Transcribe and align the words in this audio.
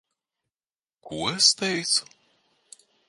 Ko 1.09 1.19
es 1.33 1.49
teicu? 1.59 2.09